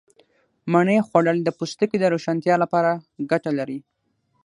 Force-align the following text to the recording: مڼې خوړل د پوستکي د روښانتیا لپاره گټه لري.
مڼې 0.71 0.97
خوړل 1.07 1.37
د 1.43 1.49
پوستکي 1.57 1.97
د 1.99 2.05
روښانتیا 2.13 2.55
لپاره 2.63 2.91
گټه 3.31 3.51
لري. 3.59 3.79